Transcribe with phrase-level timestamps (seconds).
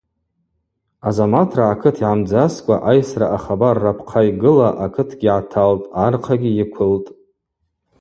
[1.07, 7.09] Азаматргӏа акыт йгӏамдзаскӏва, айсра ахабар рапхъа йгыла, акытгьи йгӏаталтӏ, архъагьи йыквылтӏ.